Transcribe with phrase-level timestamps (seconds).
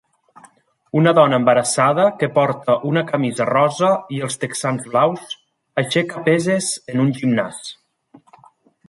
[0.99, 5.37] Una dona embarassada que porta una camisa Rosa i els texans blaus
[5.83, 7.61] aixeca peses en un gimnàs.